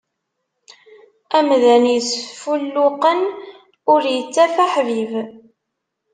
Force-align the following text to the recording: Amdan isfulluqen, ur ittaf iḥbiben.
Amdan 1.37 1.83
isfulluqen, 1.97 3.19
ur 3.93 4.01
ittaf 4.19 4.55
iḥbiben. 4.65 5.29